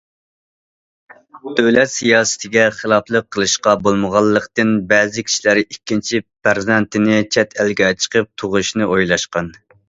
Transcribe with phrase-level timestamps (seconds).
[1.57, 9.55] دۆلەت سىياسىتىگە خىلاپلىق قىلىشقا بولمىغانلىقتىن، بەزى كىشىلەر ئىككىنچى پەرزەنتىنى چەت ئەلگە چىقىپ تۇغۇشنى ئويلاشقان.